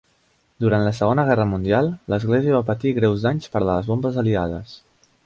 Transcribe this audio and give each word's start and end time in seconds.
Durant 0.63 0.85
la 0.85 0.93
Segona 0.99 1.25
Guerra 1.27 1.45
Mundial 1.51 1.91
l'església 2.13 2.55
va 2.55 2.63
patir 2.71 2.95
greus 3.01 3.27
danys 3.29 3.55
per 3.57 3.63
les 3.69 3.91
bombes 3.93 4.19
aliades. 4.23 4.75